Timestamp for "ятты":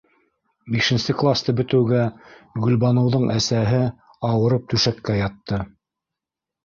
5.23-5.61